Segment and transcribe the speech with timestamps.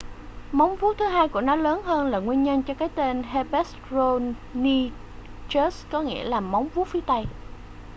[0.51, 4.35] móng vuốt thứ hai của nó lớn hơn là nguyên nhân cho cái tên hesperonychus
[5.91, 7.25] có nghĩa là móng vuốt phía tây